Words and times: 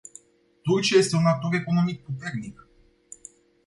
Turcia 0.63 0.97
este 1.03 1.15
un 1.21 1.25
actor 1.27 1.53
economic 1.53 2.03
puternic. 2.03 2.67